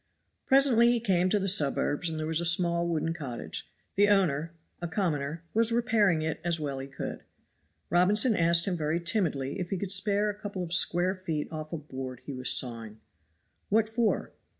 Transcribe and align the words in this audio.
Presently 0.47 0.89
he 0.89 0.99
came 0.99 1.29
to 1.29 1.37
the 1.37 1.47
suburbs 1.47 2.09
and 2.09 2.17
there 2.17 2.25
was 2.25 2.41
a 2.41 2.43
small 2.43 2.87
wooden 2.87 3.13
cottage. 3.13 3.69
The 3.95 4.07
owner, 4.07 4.51
a 4.81 4.87
common 4.87 5.19
laborer, 5.19 5.43
was 5.53 5.71
repairing 5.71 6.23
it 6.23 6.41
as 6.43 6.59
well 6.59 6.79
as 6.79 6.85
he 6.87 6.91
could. 6.91 7.21
Robinson 7.91 8.35
asked 8.35 8.65
him 8.65 8.75
very 8.75 8.99
timidly 8.99 9.59
if 9.59 9.69
he 9.69 9.77
could 9.77 9.91
spare 9.91 10.27
a 10.31 10.39
couple 10.39 10.63
of 10.63 10.73
square 10.73 11.13
feet 11.13 11.49
off 11.51 11.71
a 11.71 11.77
board 11.77 12.21
he 12.25 12.33
was 12.33 12.49
sawing. 12.49 12.99
"What 13.69 13.87
for?" 13.87 14.33